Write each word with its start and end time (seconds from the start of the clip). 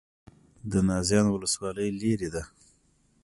د 0.71 0.73
نازیانو 0.89 1.31
ولسوالۍ 1.33 1.89
لیرې 2.01 2.29
ده 2.35 2.43